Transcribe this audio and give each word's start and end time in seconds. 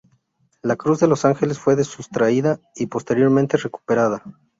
La 0.63 0.77
Cruz 0.77 0.99
de 0.99 1.05
los 1.07 1.25
Ángeles 1.25 1.59
fue 1.59 1.83
sustraída 1.83 2.59
y 2.73 2.87
posteriormente 2.87 3.57
recuperada. 3.57 4.23